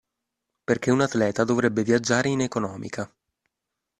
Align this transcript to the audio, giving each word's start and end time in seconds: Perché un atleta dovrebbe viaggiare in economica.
Perché 0.63 0.89
un 0.89 1.01
atleta 1.01 1.43
dovrebbe 1.43 1.83
viaggiare 1.83 2.27
in 2.29 2.41
economica. 2.41 3.13